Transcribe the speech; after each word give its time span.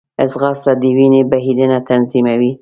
ځغاسته 0.31 0.71
د 0.81 0.83
وینې 0.97 1.21
بهېدنه 1.31 1.77
تنظیموي 1.89 2.51